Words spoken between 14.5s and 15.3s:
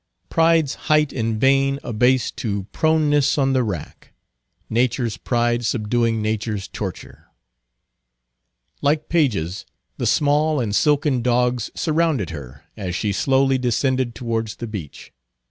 the beach.